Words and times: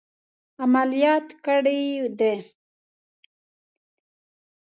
عملیات 0.65 1.27
کړي 1.45 1.81
دي. 2.19 2.33